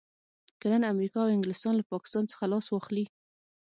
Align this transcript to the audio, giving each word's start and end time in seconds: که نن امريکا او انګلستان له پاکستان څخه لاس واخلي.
که 0.59 0.67
نن 0.71 0.81
امريکا 0.91 1.19
او 1.23 1.33
انګلستان 1.35 1.73
له 1.77 1.83
پاکستان 1.93 2.23
څخه 2.31 2.45
لاس 2.51 2.65
واخلي. 2.69 3.05